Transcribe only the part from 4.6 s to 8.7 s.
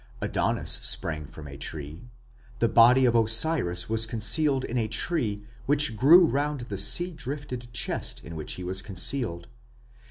in a tree which grew round the sea drifted chest in which he